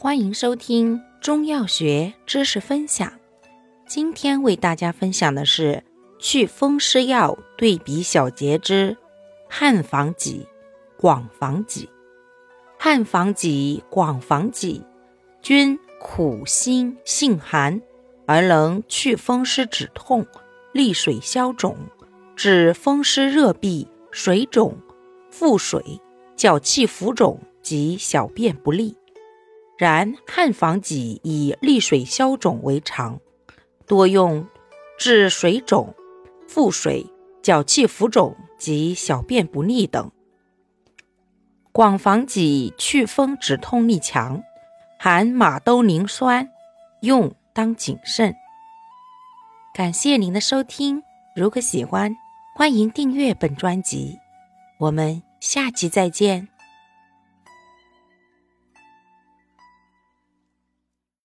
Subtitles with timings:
[0.00, 3.12] 欢迎收听中药学知识分享。
[3.84, 5.82] 今天为大家分享的是
[6.20, 8.96] 祛风湿药对比小结之
[9.48, 10.46] 汉方戟、
[10.96, 11.90] 广防戟。
[12.78, 14.84] 汉方戟、广防戟
[15.42, 17.82] 均苦辛性寒，
[18.24, 20.24] 而能祛风湿止痛、
[20.70, 21.76] 利水消肿，
[22.36, 24.78] 治风湿热痹、水肿、
[25.28, 26.00] 腹水、
[26.36, 28.96] 脚气浮肿及小便不利。
[29.78, 33.20] 然汉防己以利水消肿为常，
[33.86, 34.44] 多用
[34.98, 35.94] 治水肿、
[36.48, 37.06] 腹水、
[37.42, 40.10] 脚气浮肿及小便不利等。
[41.70, 44.42] 广防戟祛风止痛力强，
[44.98, 46.50] 含马兜铃酸，
[47.02, 48.34] 用当谨慎。
[49.72, 51.04] 感谢您的收听，
[51.36, 52.16] 如果喜欢，
[52.56, 54.18] 欢迎订阅本专辑，
[54.80, 56.48] 我们下期再见。